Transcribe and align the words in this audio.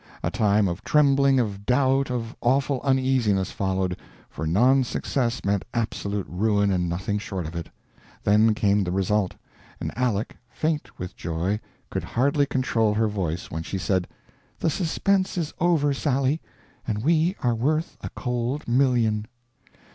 A 0.23 0.31
time 0.31 0.67
of 0.67 0.83
trembling, 0.83 1.39
of 1.39 1.63
doubt, 1.67 2.09
of 2.09 2.35
awful 2.41 2.81
uneasiness 2.83 3.51
followed, 3.51 3.97
for 4.31 4.47
non 4.47 4.83
success 4.83 5.45
meant 5.45 5.63
absolute 5.75 6.25
ruin 6.27 6.71
and 6.71 6.89
nothing 6.89 7.19
short 7.19 7.45
of 7.45 7.55
it. 7.55 7.69
Then 8.23 8.55
came 8.55 8.83
the 8.83 8.91
result, 8.91 9.35
and 9.79 9.93
Aleck, 9.95 10.37
faint 10.49 10.97
with 10.97 11.15
joy, 11.15 11.59
could 11.91 12.03
hardly 12.03 12.47
control 12.47 12.95
her 12.95 13.07
voice 13.07 13.51
when 13.51 13.61
she 13.61 13.77
said: 13.77 14.07
"The 14.57 14.71
suspense 14.71 15.37
is 15.37 15.53
over, 15.59 15.93
Sally 15.93 16.41
and 16.87 17.03
we 17.03 17.35
are 17.43 17.53
worth 17.53 17.95
a 18.01 18.09
cold 18.15 18.67
million!" 18.67 19.27